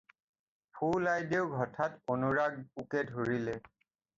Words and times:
ফুল 0.77 1.09
আইদেওক 1.17 1.51
হঠাৎ 1.59 1.91
অনুৰাগ 2.15 2.59
পোকে 2.73 3.05
ধৰিলে। 3.15 3.59